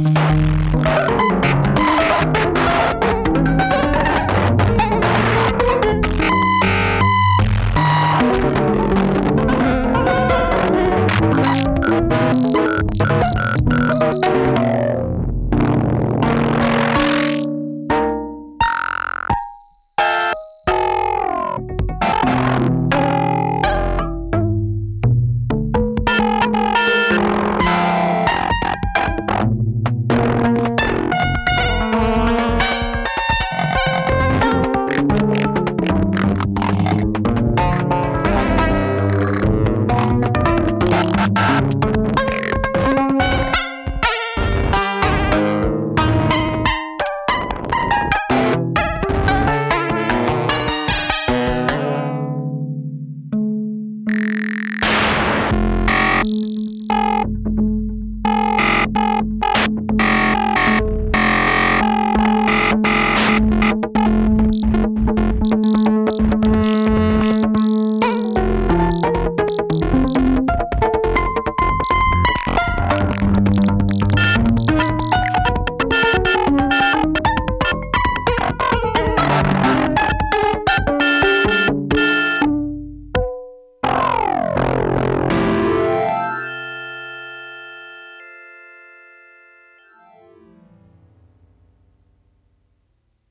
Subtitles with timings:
[54.16, 54.65] mm.